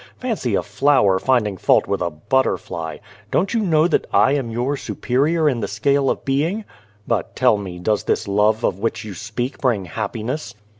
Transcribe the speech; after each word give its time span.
"Fancy 0.19 0.55
a 0.55 0.63
flower 0.63 1.19
finding 1.19 1.57
fault 1.57 1.85
with 1.85 2.01
a 2.01 2.09
butterfly! 2.09 2.97
Don't 3.29 3.53
you 3.53 3.59
know 3.59 3.87
that 3.87 4.07
I 4.11 4.31
am 4.31 4.49
your 4.49 4.75
superior 4.75 5.47
in 5.47 5.59
the 5.59 5.67
scale 5.67 6.09
of 6.09 6.25
being! 6.25 6.65
But, 7.07 7.35
tell 7.35 7.57
me, 7.59 7.77
does 7.77 8.05
this 8.05 8.27
love 8.27 8.65
of 8.65 8.79
which 8.79 9.03
you 9.03 9.13
speak 9.13 9.59
bring 9.59 9.85
happiness 9.85 10.55